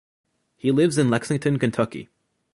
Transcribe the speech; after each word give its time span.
He 0.57 0.71
lives 0.71 0.97
in 0.97 1.11
Lexington, 1.11 1.59
Kentucky. 1.59 2.09